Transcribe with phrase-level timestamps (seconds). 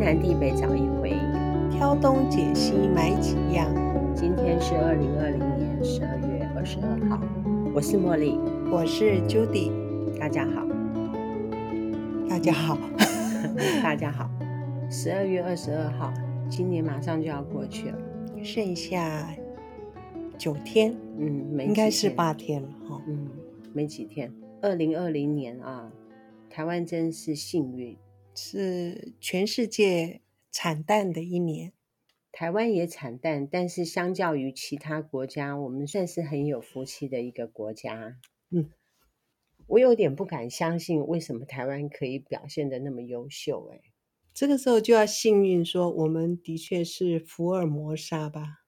[0.00, 1.12] 南地北找一回，
[1.70, 3.68] 挑东拣西买几样。
[4.14, 7.20] 今天是二零二零年十二月二十二号，
[7.74, 8.38] 我是茉莉，
[8.72, 9.70] 我是 Judy，
[10.18, 10.66] 大家好，
[12.26, 12.78] 大家好，
[13.84, 14.30] 大家好。
[14.88, 16.10] 十二月二十二号，
[16.48, 17.98] 今年马上就要过去了，
[18.42, 19.28] 剩下
[20.38, 23.28] 九天，嗯，没应该是八天了哈，嗯，
[23.74, 24.32] 没几天。
[24.62, 25.92] 二零二零年啊，
[26.48, 27.94] 台湾真是幸运。
[28.42, 31.74] 是全世界惨淡的一年，
[32.32, 38.16] 台湾也惨淡，但是相较于其他国家，我们算是很有福气的一个国家。
[38.48, 38.70] 嗯，
[39.66, 43.70] 我有点不敢相信，为什么台湾可以表现的那么优秀？
[43.74, 43.82] 哎，
[44.32, 48.64] 这个时候就要幸运说，我们的确是福尔摩沙吧，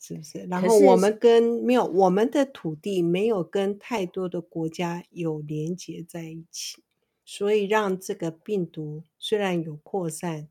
[0.00, 0.40] 是不是？
[0.46, 6.82] 然后我们跟没有我们的土地没有跟太多的国家有连接在一起。
[7.24, 10.48] 所以让这个病毒虽然有扩散，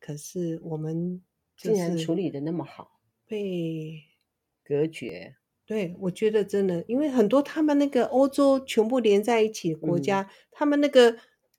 [0.00, 1.22] 可是我们
[1.56, 4.02] 竟然处理的那么好，被
[4.64, 5.36] 隔绝。
[5.66, 11.16] 对，我觉得真的，因为很多他们那个欧洲全部连在一起的国家，嗯、他们那个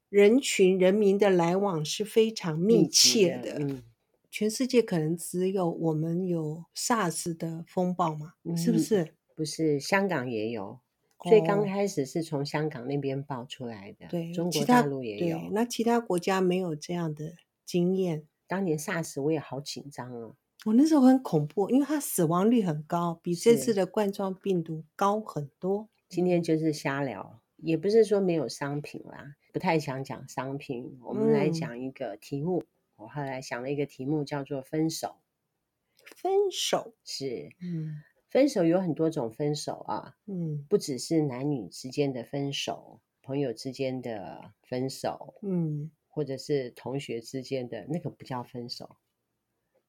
[0.09, 3.57] 人群人民的来往是非常密切的。
[3.59, 3.83] 嗯，
[4.29, 9.15] 全世界可能只有我们有 SARS 的风暴嘛，嗯、是不是？
[9.35, 10.79] 不是，香港也有。
[11.23, 15.49] 所以刚开始是从香港那边爆出来的，对，中国大陆也有。
[15.51, 17.33] 那其他国家没有这样的
[17.65, 18.27] 经验。
[18.47, 25.89] 当年 SARS 我也好紧张哦，我那时候很恐怖，因为它死亡率很高，比这次的冠状病毒高很多。
[26.07, 30.99] 今天就是瞎聊，也不是说没有商品啦，不太想讲商品。
[31.03, 35.15] 我们来讲一个题目，嗯、我后来想了一个题目叫做分手。
[36.15, 38.03] 分手是，嗯。
[38.35, 48.97] 分手有很多种分手啊，嗯，不只是男女之间的分手，朋友之间的分手，嗯，或者是同学之间的那个不叫分手，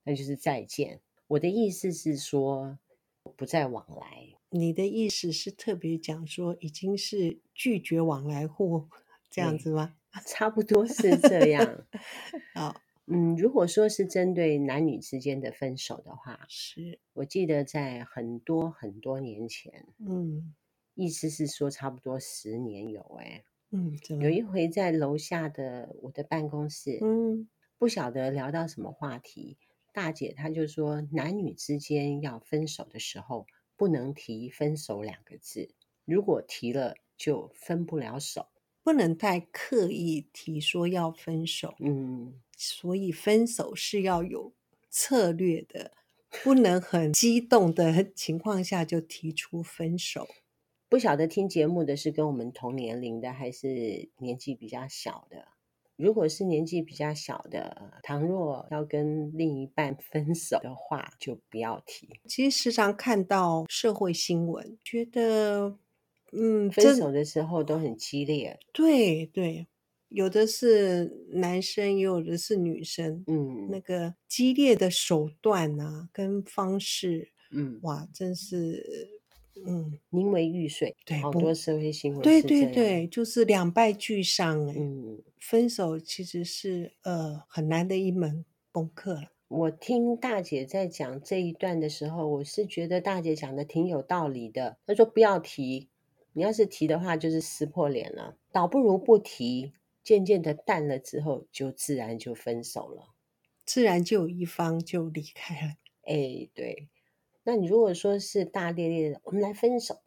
[0.05, 1.01] 那就是再见。
[1.27, 2.79] 我的意思是说，
[3.35, 4.37] 不再往来。
[4.51, 8.87] 你的意思是特别讲说，已经是拒绝往来户
[9.29, 9.97] 这样子吗？
[10.25, 11.85] 差不多是这样。
[12.55, 12.81] 好。
[13.09, 16.99] 嗯，如果说是针对男女之间的分手的话，是。
[17.13, 20.55] 我记得在很多很多年前，嗯，
[20.95, 29.57] 意思是说差不多十年有哎，嗯，有一回在楼下的我的办公室，嗯，不晓得聊到什么话题，
[29.93, 33.47] 大姐她就说男女之间要分手的时候
[33.77, 35.71] 不能提分手两个字，
[36.05, 38.49] 如果提了就分不了手，
[38.83, 42.41] 不能太刻意提说要分手，嗯。
[42.57, 44.53] 所以分手是要有
[44.91, 45.93] 策略的，
[46.43, 50.27] 不能很激动的 情况下就提出分手。
[50.89, 55.49] 不晓得听节目的是跟我们同年龄的，还是年纪比较小的？
[55.97, 62.09] 如果是年纪比较小的，倘若要跟另一半分手的话，就不要提。
[62.29, 65.79] 其实时常看到社会新闻，觉得
[66.33, 68.59] 嗯，分手的时候都很激烈。
[68.73, 69.67] 对对。
[70.09, 73.25] 有的是男生，也有的是女生。
[73.27, 79.09] 嗯，那个激烈的手段啊，跟方式，嗯，哇，真是，
[79.67, 80.95] 嗯，宁为玉碎。
[81.05, 82.23] 对，好多社会新闻。
[82.23, 84.67] 对对对，就是两败俱伤。
[84.69, 89.33] 嗯，分手其实是呃很难的一门功课了。
[89.49, 94.77] 我听大姐在讲这一段的时候，我是觉得大姐讲的挺有道理的。
[94.87, 95.89] 她说不要提，
[96.33, 99.73] 你要是提的话，就是撕破脸了，倒不如不提。
[100.07, 103.09] 渐渐的淡了之后，就自然就分手了，
[103.65, 105.73] 自然就有一方就离开了。
[106.03, 106.89] 哎，对，
[107.43, 110.05] 那你如果说是大咧咧的，我们来分手，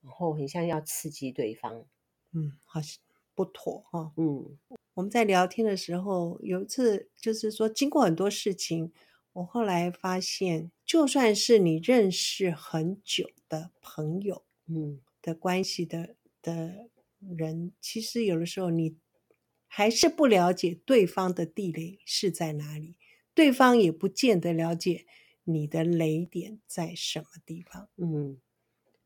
[0.00, 1.84] 然后很像要刺激对方，
[2.32, 2.98] 嗯，好像
[3.34, 4.12] 不妥哈、哦。
[4.16, 4.58] 嗯，
[4.94, 8.94] 我们在聊天的时候，有一次就是说，经过很多事情，
[9.34, 16.88] 我后来发现，就算是你认识很久的朋友，嗯，的关系的的
[17.18, 18.96] 人，其实有的时候你。
[19.74, 22.94] 还是不了解对方的地雷是在哪里，
[23.32, 25.06] 对方也不见得了解
[25.44, 27.88] 你的雷点在什么地方。
[27.96, 28.38] 嗯，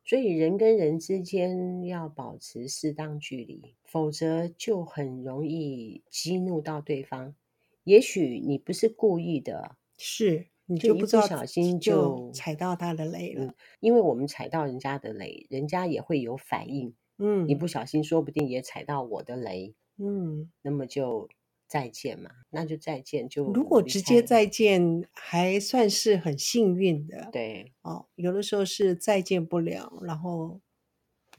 [0.04, 7.36] 所以人跟人之间要保持适当距离，否则就很容易激怒到对方。
[7.84, 13.44] 也许你不是故意的，是你就不小心就，就踩到他的雷了。
[13.44, 16.96] 嗯，因为我们踩到人家的雷，人家也会有反应。
[17.18, 19.76] 嗯，你不小心说不定也踩到我的雷。
[19.98, 21.28] 嗯，那么就
[21.66, 23.28] 再见嘛，那就再见。
[23.28, 27.28] 就如果直接再见，还算是很幸运的。
[27.32, 30.60] 对，哦，有的时候是再见不了，然后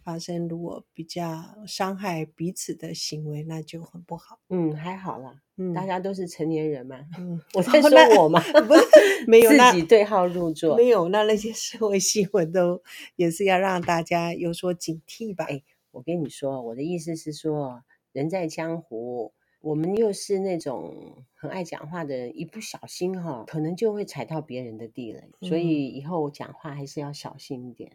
[0.04, 4.40] 发生如果比较伤害彼此的行为，那就很不好。
[4.50, 6.98] 嗯，还好啦，嗯，大家都是成年人嘛。
[7.18, 12.82] 嗯， 我在说我嘛， 不是没有自己对号入座，没有那那些社会新闻都
[13.16, 15.46] 也是要让大家有所警惕吧。
[15.50, 15.62] 哎，
[15.92, 17.84] 我跟你说，我的意思是说，
[18.18, 19.34] 人在江湖。
[19.60, 27.92] 我们又是那种很爱讲话的人，一不小心哈，可能就会踩到别人的地雷，所以以后我讲话还是要小心一点。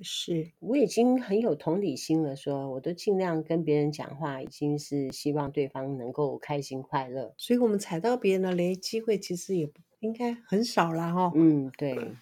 [0.00, 7.34] 是，我已经很有同理心了，说我都尽量跟别人讲话，已经是希望对方能够开心快乐。
[7.36, 9.68] 所以我们踩到别人的雷机会其实也
[9.98, 11.32] 应该很少了哈。
[11.34, 12.12] 嗯，对，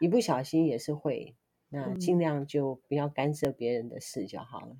[0.00, 1.36] 一不小心也是会，
[1.68, 4.76] 那尽量就不要干涉别人的事就好了。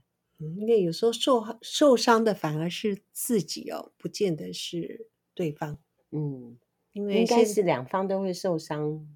[0.56, 5.78] 因为有时候受受伤的反而是自己哦，不见得是对方。
[6.10, 6.56] 嗯，
[6.92, 9.06] 因为应该是两方都会受伤。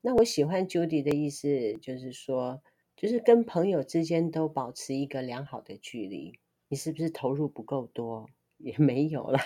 [0.00, 2.60] 那我喜欢 Judy 的意思，就是说，
[2.96, 6.38] 就是跟朋友之间都保持一个良好的距离。
[6.68, 8.28] 你是不是投入不够多？
[8.58, 9.38] 也没有了。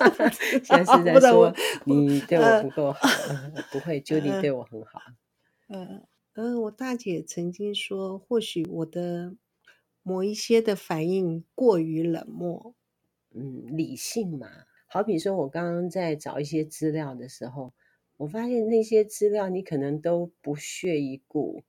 [0.62, 1.54] 现在是 在说
[1.84, 5.00] 你对我不够好，呃、 不会，Judy 对我很好。
[5.68, 6.02] 嗯
[6.34, 9.34] 嗯、呃，我大姐曾经说，或许我的。
[10.02, 12.74] 某一些的反应过于冷漠，
[13.34, 14.48] 嗯，理性嘛。
[14.86, 17.72] 好比说，我刚刚在找一些资料的时候，
[18.16, 21.62] 我发现那些资料你可能都不屑一顾。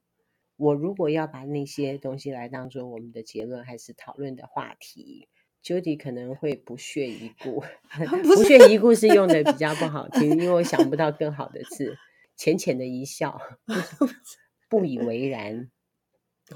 [0.58, 5.28] 我如果要把那些东西来当做我们的结论还是讨论的话题
[5.64, 7.64] ，Judy 可能会不屑一顾。
[8.24, 11.98] 不屑一顾是用的比较不好听，因为我想不到更好的字，
[12.38, 13.40] 浅浅的一笑，
[14.70, 15.70] 不以为然。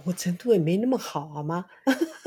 [0.04, 1.66] 我程度也没那么好，好吗？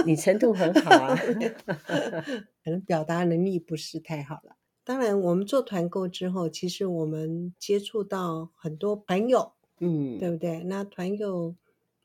[0.07, 1.17] 你程度很好啊，
[2.65, 4.57] 可能表达能力不是太好了。
[4.85, 10.63] 当然，我们做团购之后，其实我们接触到很多朋友，嗯，对不对？
[10.65, 11.55] 那团友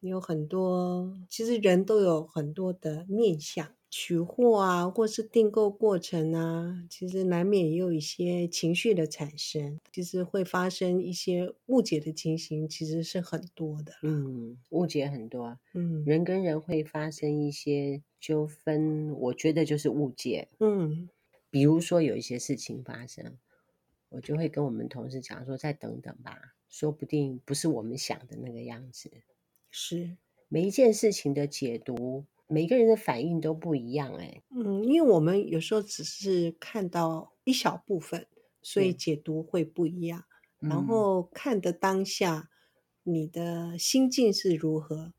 [0.02, 3.70] 有很多，其实人都有很多的面向。
[3.96, 13.94] 取货啊，或是订购过程啊，其实难免也有一些情绪的产生，其实会发生一些误解的情形，其实是很多的。
[14.02, 15.60] 嗯，误解很多。
[15.76, 20.48] 嗯，人跟人会发生一些纠纷，我觉得就是误解。
[20.60, 21.08] 嗯，
[21.52, 23.38] 比如说有一些事情发生，
[24.10, 29.12] 我就会跟我们同事讲说：“再等等吧，说不定不是我们想的那个样子。”
[29.70, 30.18] 是
[30.48, 32.26] 每一件事情的解读。
[32.48, 38.28] 每个人的反应都不一样，哎，嗯，因为我们有时候只是看到一小部分，
[38.62, 40.24] 所以解读会不一样。
[40.62, 42.50] 嗯、然后看的当下，
[43.04, 45.14] 你的心境是如何，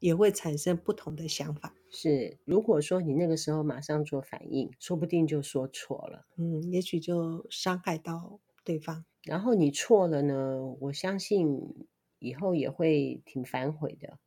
[0.00, 1.74] 也会产生不同的想法。
[1.90, 9.04] 是，如果说你那个时候马上做反应，说不定就说错了，嗯，也许就伤害到对方。
[9.24, 11.86] 然后你错了呢，我相信
[12.18, 14.18] 以后也会挺反悔的。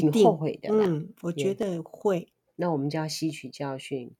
[0.00, 2.28] 挺后悔的，嗯，我觉得会。
[2.56, 4.12] 那我们就要吸取教训，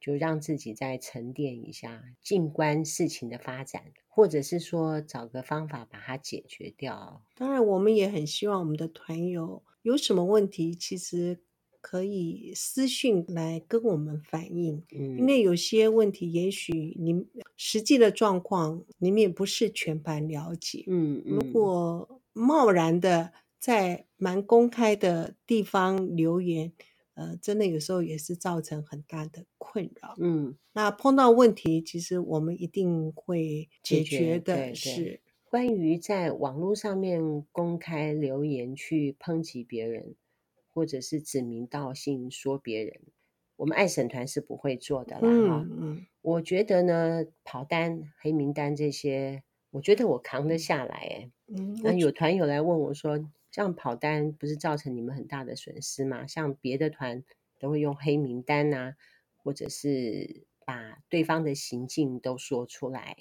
[0.00, 7.22] 就让自己再沉淀一下，静观事情的发展，或者是说找个方法把它解决掉。
[7.36, 11.38] 当然，我们也很希望我们的团友有什么问题，其实
[11.80, 14.82] 可以私讯来跟我们反映。
[14.90, 17.26] 嗯，因为有些问题，也许你
[17.56, 20.82] 实际的状况你们也不是全盘了解。
[20.88, 23.32] 嗯，嗯，如果贸然的。
[23.62, 26.72] 在蛮公开的地方留言，
[27.14, 30.16] 呃，真的有时候也是造成很大的困扰。
[30.18, 34.74] 嗯，那碰到问题，其实我们一定会解决的。
[34.74, 40.16] 是关于在网络上面公开留言去抨击别人，
[40.72, 43.00] 或者是指名道姓说别人，
[43.54, 45.20] 我们爱审团是不会做的啦。
[45.22, 50.94] 嗯嗯，我觉得呢，跑单、黑名单这些，我觉得我扛得下来。
[50.96, 53.24] 哎，嗯，那有团友来问我说。
[53.54, 56.26] 这样跑单不是造成你们很大的损失吗？
[56.26, 57.22] 像别的团
[57.60, 58.96] 都会用黑名单啊，
[59.36, 63.14] 或者是把对方的行径都说出来。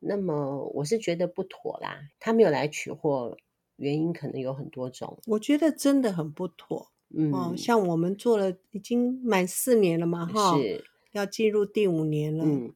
[0.00, 2.08] 那么我是觉得不妥啦。
[2.18, 3.36] 他没有来取货，
[3.76, 5.18] 原因可能有很多种。
[5.26, 6.90] 我觉得真的很不妥。
[7.10, 10.82] 嗯，哦，像我们做了已经满四年了嘛，哈，是
[11.12, 12.46] 要进入第五年了。
[12.46, 12.74] 嗯。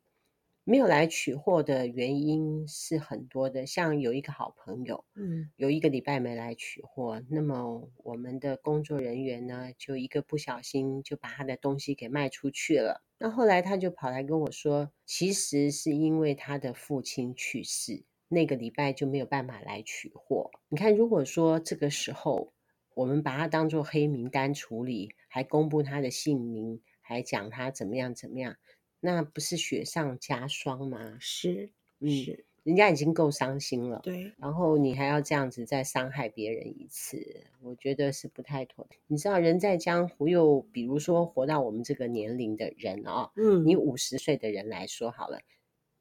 [0.69, 13.03] 没有来取货的原因是很多的，像有一个好朋友，嗯，有一个礼拜没来取货，那么我们的工作人员呢，就一个不小心就把他的东西给卖出去了。
[13.17, 20.51] 那后来他就跑来跟我说，其实是因为他的父亲去世，那个礼拜就没有办法来取货。
[20.69, 22.53] 你看，如果说这个时候
[22.95, 28.57] 我们把他当做黑名单处理，还公布他的姓名，还讲他怎么样怎么样。
[29.01, 31.17] 那不是雪上加霜吗？
[31.21, 38.87] 是，嗯，是，人家已经够伤心了，对，然后你还要这样子再伤害别人一次，我觉得是不太妥。
[39.07, 45.41] 你知道，人在江湖，又比如说活到我们这个年龄的人啊、哦，嗯，你五十岁的人来说好了，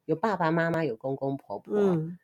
[0.04, 2.18] 有爸爸妈妈，有公公婆婆，嗯，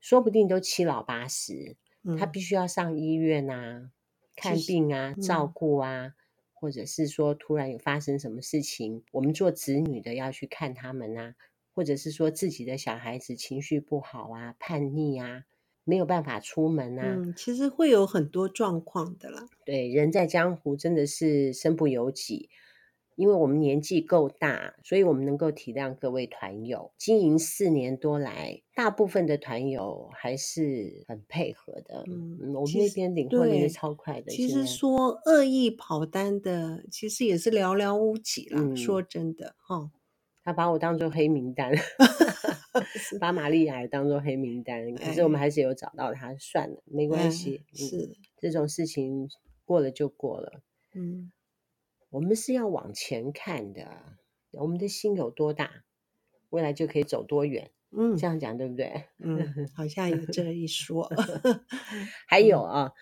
[0.00, 3.90] 说不定都七老八十，嗯，他必须要上医院啊，
[4.36, 6.14] 看病啊，照顾啊，嗯，
[6.62, 11.34] 或者是说突然有发生什么事情，我们做子女的要去看他们啊。
[11.74, 15.44] 或者是说自己的小孩子情绪不好啊、叛逆啊，
[15.84, 19.48] 没有办法出门啊，嗯，其实会有很多状况的啦。
[19.64, 22.50] 对，人在江湖真的是身不由己，
[23.16, 26.92] 因为我们年纪够大，所以我们能够体谅各位团友。
[26.98, 32.04] 经营四年多来，大部分的团友还是很配合的。
[32.06, 34.30] 嗯，我们那边领货也是超快的。
[34.30, 38.60] 其实说恶意跑单的，其实也是寥寥无几啦。
[38.60, 39.90] 嗯，说真的，哈。
[40.44, 41.72] 他把我当做黑名单，
[43.20, 44.92] 把玛丽亚也当做黑名单。
[44.96, 47.62] 可是我们还是有找到他，算了，没关系。
[47.70, 49.28] 嗯、是这种事情
[49.64, 50.60] 过了就过了。
[50.94, 51.30] 嗯，
[52.12, 53.88] 我们是要往前看的。
[54.50, 55.84] 我们的心有多大，
[56.50, 57.70] 未来就可以走多远。
[57.90, 59.04] 嗯，这样讲对不对？
[59.18, 61.10] 嗯，好像有这一说。
[62.28, 62.92] 还有啊，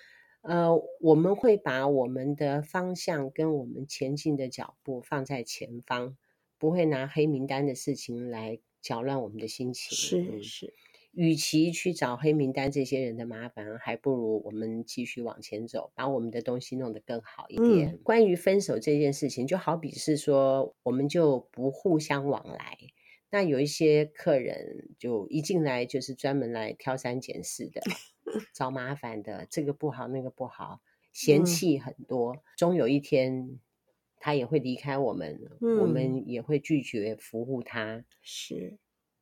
[0.43, 6.17] 呃，我们会把我们的方向跟我们前进的脚步放在前方。
[6.57, 9.97] 不会拿黑名单的事情来搅乱我们的心情。
[9.97, 10.75] 是是，
[11.12, 17.90] 与其去找黑名单这些人的麻烦，还不如我们继续往前走，把我们的东西弄得更好一点。
[17.90, 22.79] 嗯、关于分手这件事情，就好比是说，我们就不互相往来。
[23.31, 27.81] 那有一些客人就一进来就是专门来挑三拣四的，
[28.55, 30.81] 找麻烦的，这个不好，那个不好，
[31.12, 33.59] 嫌弃很多，嗯、终有一天。
[34.23, 38.05] 他也会离开我们，嗯，我们也会拒绝服务他。
[38.21, 38.76] 是，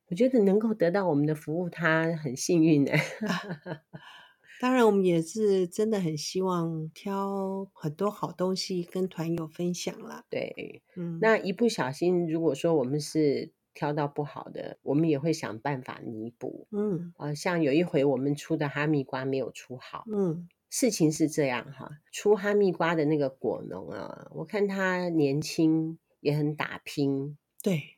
[0.09, 2.93] 我觉得能够得到我们的服务，他很幸运的。
[4.59, 10.25] 当然，我们也是真的很希望挑很多好东西跟团友分享啦。
[10.29, 16.67] 对，嗯，那一不小心，如果说我们是挑到不好的，我们也会想办法弥补。
[16.71, 20.49] 嗯，啊，像有一回我们出的哈密瓜没有出好，嗯。
[20.71, 27.97] 事情是这样哈，出哈密瓜的那个果农啊，我看他年轻也很打拼，对，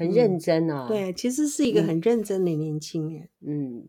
[0.00, 0.86] 很认真哦。
[0.86, 3.28] 嗯、对，其实是一个很认真的年轻人。
[3.40, 3.88] 嗯，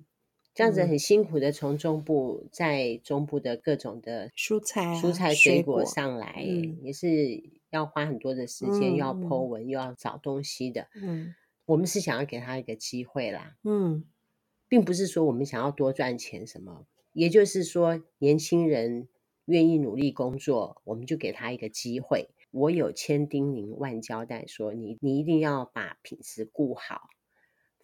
[0.54, 10.88] 这样子很辛苦的从中部，在中部的各种的蔬菜、蔬菜水果上来，嗯、也是要花很多的时间，又、嗯、要 po 文，又要找东西的。
[11.02, 11.34] 嗯，
[11.66, 13.56] 我们是想要给他一个机会啦。
[13.64, 14.04] 嗯，
[14.68, 16.86] 并不是说我们想要多赚钱什么。
[17.14, 19.08] 也就是说，年轻人
[19.46, 22.30] 愿意努力工作，我们就给他一个机会。
[22.52, 27.10] 我有千叮咛万交代说，你你一定要把品质顾好，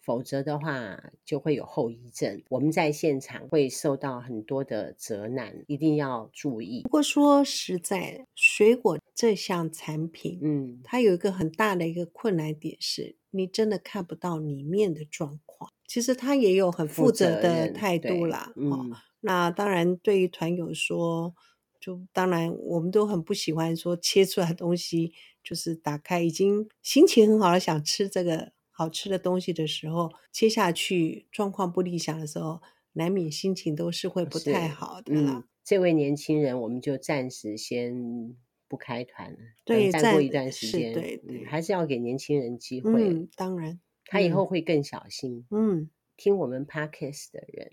[0.00, 2.42] 否则的话就会有后遗症。
[2.50, 6.82] 我们在现场会受到很多的责难，一定要注意。
[6.82, 15.70] 不过说实在，水果这项产品，嗯，它有一个很大的一个困难点是，你真的看不到里面的状况。
[15.86, 18.94] 其实它也有很负责的态度啦，嗯。
[19.20, 21.34] 那当然，对于团友说，
[21.80, 32.60] 就当然我们都很不喜欢说切出来的东西，就是打开已经心情很好了，想吃这个好吃的东西的时候，切下去状况不理想的时候，
[32.94, 35.14] 难免心情都是会不太好的。
[35.14, 43.08] 嗯，这位年轻人，我们就暂时先不开团了，对，再过一段时间，对对，还是要给年轻人机会。
[43.08, 45.46] 嗯，当然，他以后会更小心。
[45.50, 47.70] 嗯，听我们 Podcast 的人。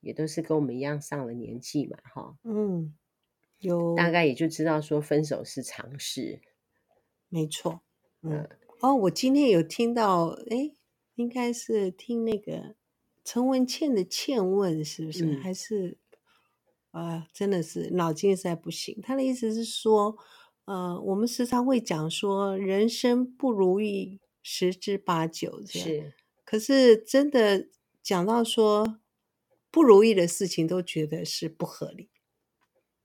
[0.00, 2.94] 也都是跟我们一样上了年纪嘛，哈，嗯，
[3.58, 6.40] 有大概也就知道说分手是常事，
[7.28, 7.80] 没错，
[8.22, 8.48] 嗯，
[8.80, 10.72] 哦，我今天有听到，哎，
[11.14, 12.74] 应该是听那个
[13.24, 15.24] 陈文茜的倩问，是不是？
[15.24, 15.98] 嗯、还是
[16.90, 18.98] 啊、呃，真的是脑筋实在不行。
[19.02, 20.16] 他的意思是说，
[20.64, 27.68] 呃，我们时常会讲说，人生不如意十之八九，是，可是真的
[28.02, 28.98] 讲到说。
[29.70, 32.08] 不如意的事情都觉得是不合理，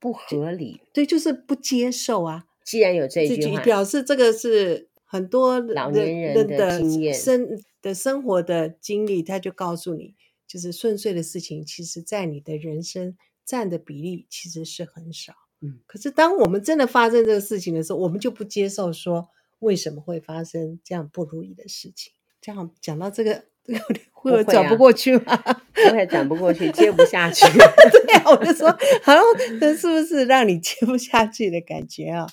[0.03, 2.43] 不合理，对，就是不接受啊。
[2.65, 7.47] 既然有这一句话，表示这个是很多老年人的经验、生
[7.81, 10.13] 的生活的经历，他就告诉你，
[10.45, 15.33] 就是顺遂的事情，其实在你的人生占的比例其实是很少。
[15.61, 19.29] 嗯，可是当我们真的发生这个事情的时候，我们就不接受说
[19.59, 22.11] 为什么会发生这样不如意的事情。
[22.41, 23.45] 这样讲到这个。
[24.11, 25.37] 会有转不过去吗？
[25.73, 27.45] 不会转不过去，接不下去。
[27.91, 28.69] 对呀、啊，我就说，
[29.01, 29.23] 好像
[29.59, 32.25] 这是不是让你接不下去的感觉啊？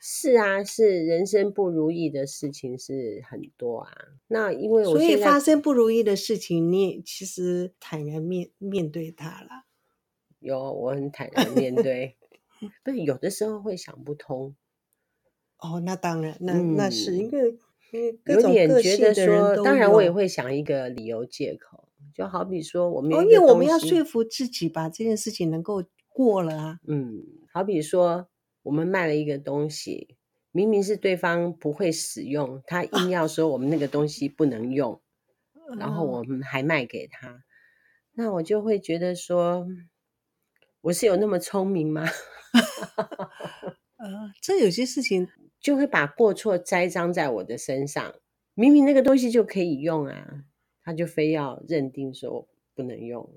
[0.00, 3.90] 是啊，是人生不如意的事情是很多啊。
[4.28, 9.66] 那因为我所以发生不如意的事情，你也其实坦然面面对它了。
[10.40, 12.16] 有，我很坦然面对。
[12.84, 14.54] 不是有的时候会想不通。
[15.58, 17.56] 哦，那当然，那、嗯、那是因为
[18.26, 26.78] 有点觉得说，当然我也会想一个理由借口，就好比说我们、哦、因为我们要说服自己把这件事情能够过了啊。
[26.86, 28.28] 嗯，好比说。
[28.62, 30.18] 我们卖了一个东西，
[30.52, 35.00] 明明是对方不会使用，他硬要说我们那个东西不能用，
[35.54, 37.42] 啊、然后我们还卖给他，嗯、
[38.12, 39.66] 那我就会觉得说，
[40.82, 42.04] 我是有那么聪明吗？
[43.96, 45.26] 呃，这有些事情
[45.60, 48.14] 就会把过错栽赃在我的身上，
[48.54, 50.44] 明明那个东西就可以用啊，
[50.82, 53.30] 他就非要认定说不能用，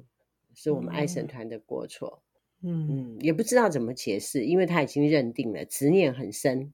[0.54, 2.24] 是我们爱神团的过错。
[2.66, 6.74] 嗯也不知道怎么解释，因为他已经认定了，执念很深。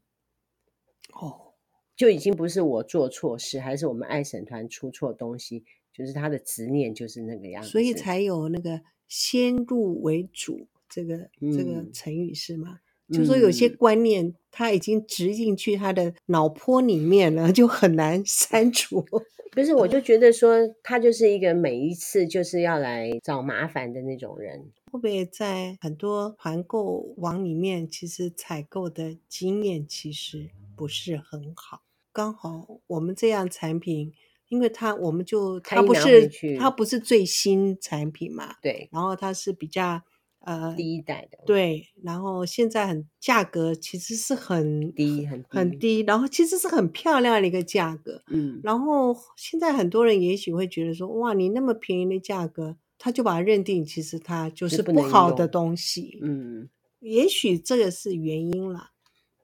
[1.14, 1.54] 哦，
[1.96, 12.82] 就已经不是我做错事，还是我们爱神团出错东西，就是他的执念就是那个样子，所以才有那个先入为主这个、嗯、这个成语是吗？
[13.12, 19.04] 就说有些观念他已经植进去他的脑波里面了，就很难 删除。
[19.52, 24.72] 不是，我就觉得说他就是一个每一次就是要来找麻烦的那种人。
[24.92, 31.82] 会不会在很多团购网里面，其实采购的经验其实不是很好。
[32.14, 34.14] 刚好我们这样产品，
[34.50, 40.02] 因为它我们就它不是它不是最新产品嘛，对，然后它是比较。
[40.42, 56.70] 呃，第一代的对，然后现在很价格其实是很低很低很低，然后其实是很漂亮的一个价格，嗯，然后现在很多人也许会觉得说，哇，你那么便宜的价格，他就把它认定其实它就是不好的东西，嗯，
[57.02, 58.92] 也许这个是原因啦，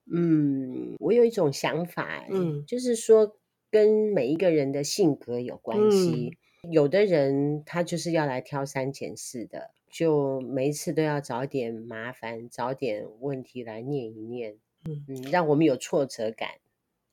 [0.09, 3.35] 嗯，我有一种想法，嗯，就是说
[3.69, 9.71] 跟每一个人的性格有关系，嗯，有的人他就是要来挑三拣四的。
[9.95, 16.49] 就每一次都要找点麻烦，找点问题来念一念，嗯嗯，让我们有挫折感。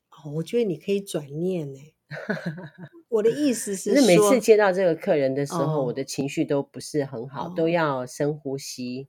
[0.09, 1.79] 哦，我觉得你可以转念呢。
[3.07, 9.07] 我的意思是，是每次接到这个客人的时候，哦，我的情绪都不是很好，哦，都要深呼吸，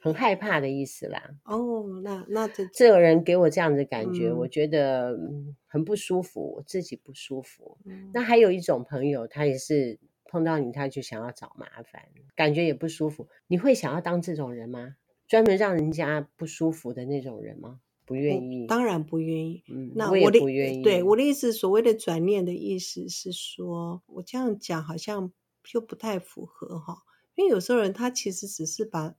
[0.00, 1.34] 很害怕的意思啦。
[1.44, 5.14] 哦，那那这这个人给我这样的感觉，嗯，我觉得
[5.66, 7.76] 很不舒服，我自己不舒服。
[7.84, 9.98] 嗯，那还有一种朋友，他也是。
[10.32, 13.28] 碰到你，他就想要找麻烦，感觉也不舒服。
[13.48, 14.96] 你会想要当这种人吗？
[15.28, 17.80] 专门让人家不舒服的那种人吗？
[18.06, 19.62] 不愿意，当然不愿意。
[19.68, 20.82] 嗯，那我也不愿意。
[20.82, 25.30] 对，我的意思，所谓的转念的意思是说，我这样讲好像
[25.62, 27.02] 就不太符合哈。
[27.34, 29.14] 因为有时候人他其实只是把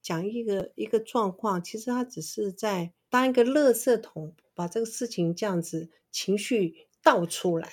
[0.00, 7.68] 讲一个一个状况，其实他只是在当一个垃圾桶，把这个事情这样子情绪倒出来。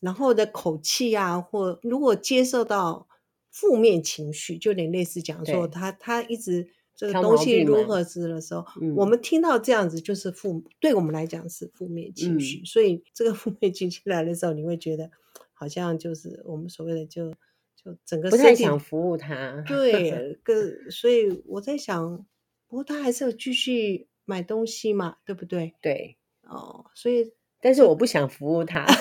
[0.00, 3.08] 然后的口气啊，或如果接受到
[3.50, 8.64] 负面情绪，就有点类似讲说他他一直这个东西如何是的时候，
[8.96, 12.60] 我们听到这样子就是负，对我们来讲是负面情绪。
[12.60, 15.10] 嗯、所以这个负面情绪来的时候，你会觉得
[15.52, 17.30] 好像就是我们所谓的就
[17.76, 19.62] 就整个不太想服务他。
[19.66, 22.26] 对，跟所以我在想，
[22.68, 25.74] 不过他还是要继续买东西嘛，对不对？
[25.80, 27.32] 对，哦，所以。
[27.64, 28.84] 但是我不想服务他。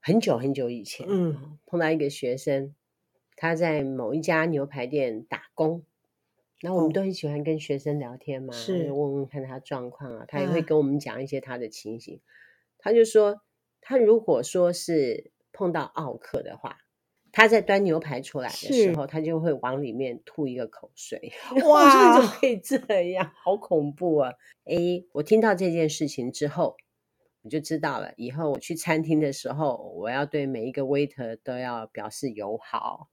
[0.00, 2.72] 很久很久以前，嗯，碰到一个学生，
[3.34, 5.82] 他在某一家牛排店打工。
[6.60, 10.24] 然后我们都很喜欢跟学生聊天嘛，是问问看他状况啊。
[10.28, 12.20] 他也会跟我们讲一些他的情形。
[12.78, 13.42] 他就说，
[13.80, 16.83] 他如果说是碰到奥客的话。
[17.36, 21.32] 他在端牛排出来的时候，他就会往里面吐一个口水。
[21.66, 22.78] 哇，怎么可以这
[23.10, 23.32] 样？
[23.42, 24.34] 好恐怖啊！
[24.66, 26.76] 诶，我听到这件事情之后，
[27.42, 33.08] 我就知道了，以后我去餐厅的时候，我要对每一个 waiter 都要表示友好，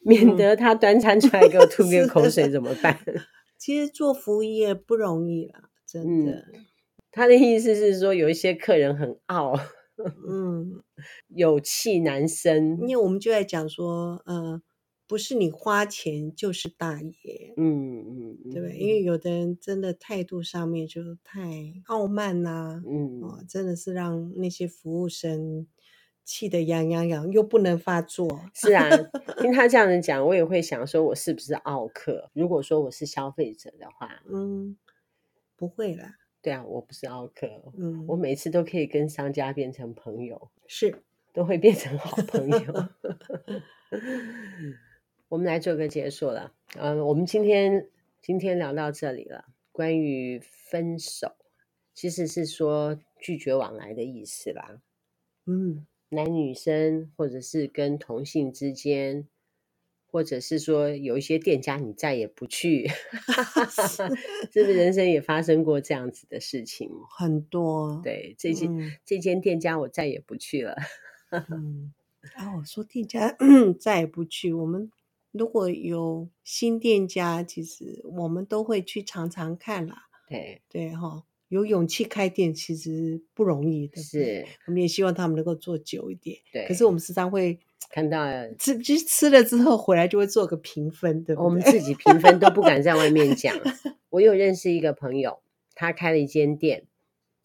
[0.00, 2.98] 免得他端餐出来给我吐个口水怎么办？
[3.58, 6.32] 其实做服务业不容易啦，真的。
[6.32, 6.64] 嗯，
[7.12, 9.54] 他的意思是说，有一些客人很傲。
[10.28, 10.82] 嗯，
[11.28, 14.60] 有气难生，因为我们就在讲说，呃，
[15.06, 18.76] 不是你花钱就是大爷，嗯嗯，对不对？
[18.76, 21.40] 因为有的人真的态度上面就太
[21.86, 25.66] 傲慢呐、啊，嗯、哦，真的是让那些服务生
[26.24, 28.28] 气得痒痒痒，又不能发作。
[28.54, 28.88] 是啊，
[29.42, 32.30] 听他这样子讲，我也会想说，我是不是奥客？
[32.34, 34.76] 如果说我是消费者的话，嗯，
[35.56, 36.19] 不会啦。
[36.42, 42.88] 对啊，我不是奥克，嗯，我每次都可以跟商家变成朋友，是都会变成好朋友。
[45.28, 47.88] 我们来做个结束了，嗯，我们今天
[48.20, 51.36] 今天聊到这里了，关于分手，
[51.94, 54.80] 其实是说拒绝往来的意思啦。
[55.46, 59.28] 嗯，男女生或者是跟同性之间，
[60.10, 62.88] 或者是说有一些店家你再也不去，
[64.52, 66.90] 是不是人生也发生过这样子的事情？
[67.16, 68.00] 很多。
[68.02, 70.76] 对，这间、嗯、这间店家我再也不去了。
[71.30, 71.92] 嗯，
[72.34, 73.36] 啊，我说店家
[73.78, 74.90] 再也不去，我们。
[75.32, 80.08] 如果有新店家，其实我们都会去尝尝看啦。
[80.28, 84.00] 对对哈，有勇气开店其实不容易的。
[84.00, 86.38] 是，我们也希望他们能够做久一点。
[86.52, 87.58] 对，可是我们时常会
[87.90, 88.24] 看到
[88.56, 91.44] 吃，其实吃了之后回来就会做个评分，对不对？
[91.44, 93.54] 我们自己评分都不敢在外面讲。
[94.10, 95.40] 我有认识一个朋友，
[95.74, 96.84] 他开了一间店，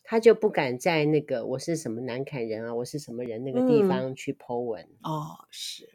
[0.03, 4.83] 他就不敢在那个我是什么南崁人啊，我是什么人那个地方去 po 文。
[4.83, 5.89] 嗯、哦，是。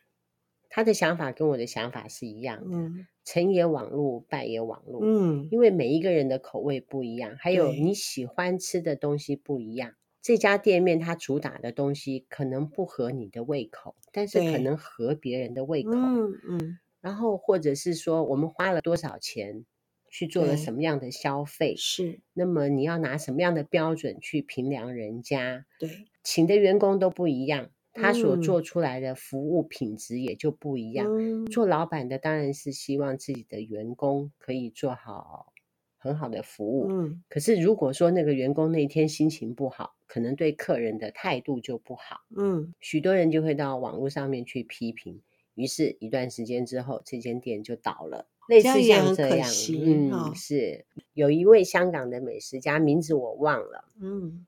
[0.70, 5.00] 他的想法跟我的想法是一样的，嗯、成也网络，败也网络。
[5.02, 9.94] 嗯，因为每一个人的口味不一样，还有你喜欢吃的东西不一样。
[10.22, 15.90] 这家店面它主打的东西可能不合你的胃口，但是可能合别人的胃口。
[15.92, 16.78] 嗯嗯。
[17.00, 19.64] 然后或者是说，我们花了多少钱
[20.10, 21.74] 去做了什么样的消费？
[21.76, 22.20] 是。
[22.34, 25.64] 那么你要拿什么样的标准去评量人家？
[25.78, 26.06] 对。
[26.22, 27.70] 请的员工都不一样。
[27.92, 31.06] 他所做出来的服务品质也就不一样。
[31.08, 35.52] 嗯、做老板的当然是希望自己的员工可以做好
[35.98, 36.86] 很好的服务。
[36.88, 42.20] 嗯、可是如果说那个员工那天心情不好，可能对客人的态度就不好。
[42.36, 45.20] 嗯，许多人就会到网络上面去批评，
[45.54, 48.28] 于是一段时间之后，这间店就倒了。
[48.48, 49.48] 类似像这样，
[49.84, 53.84] 嗯，哦、是有一位香港的美食家，名字我忘了。
[54.00, 54.46] 嗯，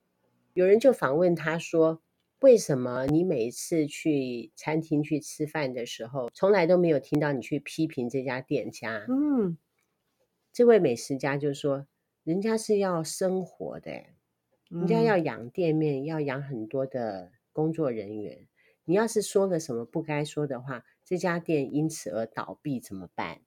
[0.54, 2.00] 有人就访问他说。
[2.42, 9.06] 为什么你每一次去餐厅去吃饭的时候，从来都没有听到你去批评这家店家？
[9.08, 9.56] 嗯，
[10.52, 11.86] 这位美食家就说
[12.24, 13.92] ：“人家是要生活的，
[14.68, 18.48] 人家要养店面，要养很多的工作人员。
[18.84, 23.42] 你要是说了什么不该说的话，这家店因此而倒闭怎么办？”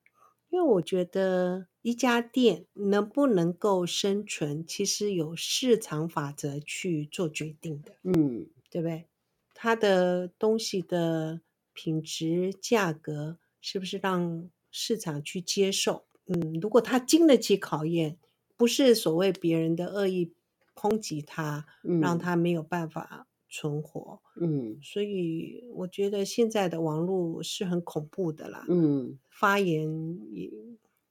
[0.49, 7.91] 因为我觉得一家店能不能够生存，其实有市场法则去做决定的。
[8.03, 8.47] 嗯。
[8.75, 9.07] 对不对？
[9.53, 11.39] 它的东西的
[11.71, 16.03] 品质、价格是不是让市场去接受？
[16.25, 18.17] 嗯，如果它经得起考验，
[18.57, 20.33] 不是所谓别人的恶意
[20.75, 24.19] 抨击它，嗯，让它没有办法存活。
[24.41, 28.65] 嗯，所以我觉得现在的网络是很恐怖的啦。
[28.67, 30.51] 嗯，发言也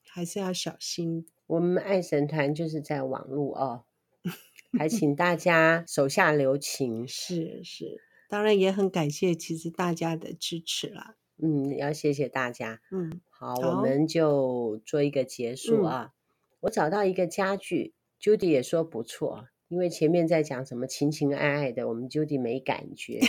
[0.07, 1.27] 还是要小心。
[1.47, 3.85] 我们爱神团就是在网络哦。
[4.79, 11.17] 还请大家手下留情，是是，当然也很感谢其实大家的支持啦。
[11.37, 12.81] 嗯，要谢谢大家。
[12.93, 16.13] 嗯，好，好，我们就做一个结束啊。
[16.13, 16.13] 嗯、
[16.61, 23.21] 我找到一个家具，Judy 也说不错，因为前面在讲什么情情爱爱的，我们 Judy 没感觉。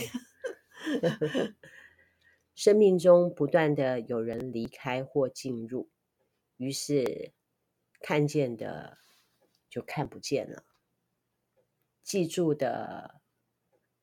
[2.53, 5.89] 生命中不断的有人离开或进入，
[6.57, 7.33] 于是
[7.99, 8.99] 看见的
[9.69, 10.63] 就看不见了。
[12.15, 13.19] 记住的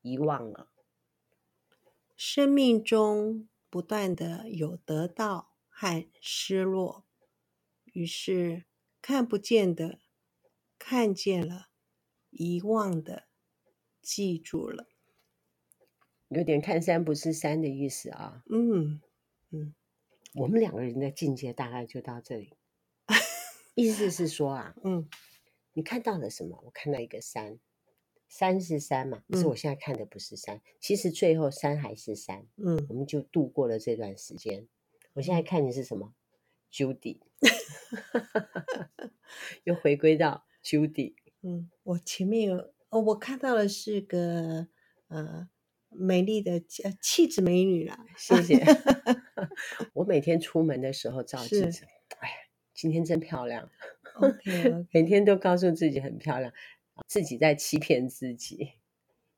[0.03, 0.71] 遗忘了，
[2.15, 7.07] 生命中不断的有得到和失落，
[7.85, 8.67] 于是
[9.01, 9.99] 看不见的
[10.79, 11.71] 看见了，
[12.29, 13.29] 遗忘的
[14.03, 14.91] 记住了，
[16.29, 18.43] 有点看山不是山的意思啊。
[18.51, 19.01] 嗯
[19.53, 19.75] 嗯，
[20.35, 22.59] 我们两个人的境界大概就到这里，
[23.75, 25.09] 意思是说啊， 嗯，
[25.73, 26.61] 你看到了什么？
[26.67, 27.59] 我看到一个山。
[28.33, 32.47] 山是山嘛，可是我现在看的不是山，嗯、其实最后山还是山。
[32.57, 34.67] 嗯，我们就度过了这段时间。
[35.13, 36.15] 我现在看的是什么
[36.73, 37.19] ？Judy，
[39.65, 41.13] 又回归到 Judy。
[41.43, 44.69] 嗯，我前面有哦，我看到的是个
[45.09, 45.51] 呃
[45.91, 46.53] 美丽的
[46.85, 48.03] 呃气质美女啦。
[48.17, 48.65] 谢谢。
[49.93, 51.85] 我每天出门的时候照镜子，
[52.21, 52.35] 哎呀，
[52.73, 53.69] 今天真漂亮。
[54.15, 54.87] OK，, okay.
[54.91, 56.51] 每天都告诉自己很漂亮。
[57.07, 58.73] 自己在欺骗自己，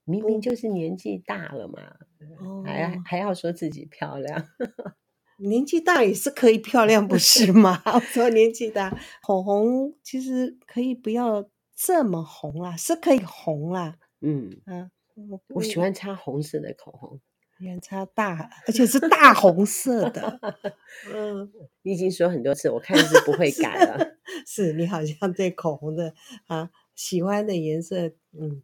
[0.05, 1.97] 明明就是年纪大了嘛，
[2.41, 4.49] 哦、还还要说自己漂亮。
[5.39, 7.83] 年纪大也是可以漂亮，不是吗？
[7.87, 13.99] 我 说年纪大，口红其实可以不要这么红啦，是可以红啦。
[14.21, 17.21] 嗯嗯，我我喜欢擦红色的口红，
[17.59, 20.39] 喜欢擦大，而且是大红色的。
[21.13, 23.99] 嗯，你已经说很多次，我看是不会改了。
[24.47, 26.15] 是，是你好像对口红的
[26.47, 26.71] 啊。
[26.95, 28.63] 喜欢的颜色，嗯，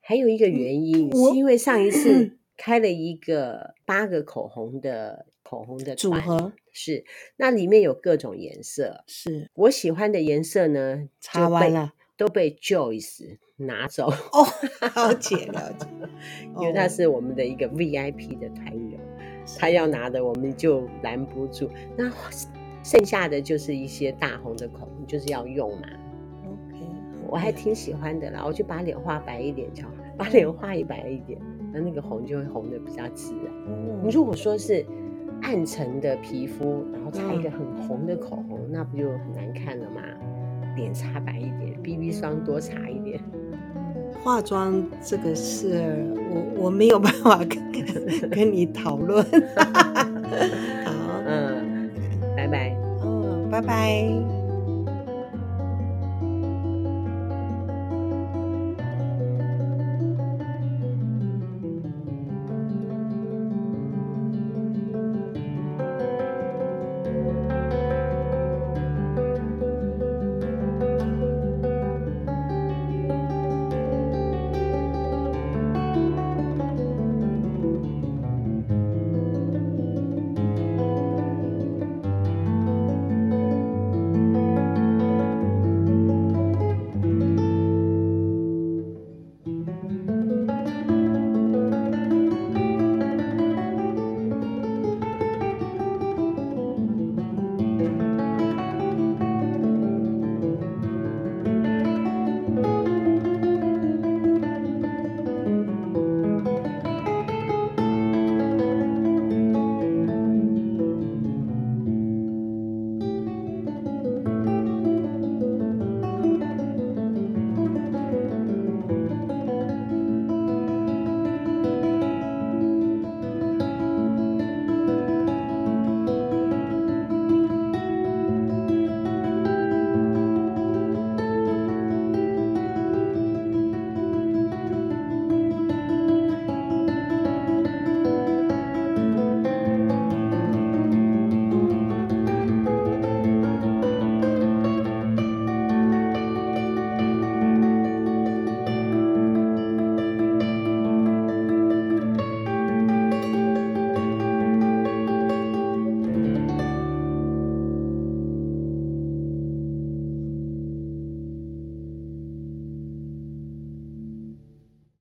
[0.00, 7.04] 还有一个原因，是因为上一次 开了一个八个口红的口红的组合，是，
[7.36, 9.50] 那里面有各种颜色，是。
[9.54, 14.46] 我喜欢的颜色呢，擦完了都被 Joyce 拿走哦，
[14.94, 15.86] 了解了解，
[16.60, 18.98] 因为他是我们的一个 VIP 的团友，
[19.58, 22.10] 他要拿的我们就拦不住，那
[22.84, 25.88] 剩下的就是一些大红的口红，就是要用嘛。
[27.28, 31.38] 我还挺喜欢的啦我就把脸画白一点就好把脸画一白一点
[31.72, 33.52] 那那个红就会红的比较自然
[34.02, 34.84] 你如果说是
[35.42, 40.00] 暗沉的皮肤然后擦一个很红的口红那不就很难看了吗
[40.76, 43.20] 脸擦白一点 bb 霜多擦一点。
[44.22, 45.80] 化妆这个事
[46.30, 49.24] 我我没有办法跟跟你讨论。
[49.24, 50.04] 哈哈哈
[50.84, 50.92] 好。
[51.26, 51.90] 嗯
[52.36, 52.76] 拜拜。
[53.02, 54.15] 嗯拜拜。